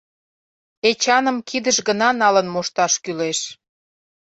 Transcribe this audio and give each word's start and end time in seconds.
Эчаным 0.89 1.37
кидыш 1.49 1.77
гына 1.87 2.09
налын 2.21 2.47
мошташ 2.53 2.93
кӱлеш. 3.03 3.39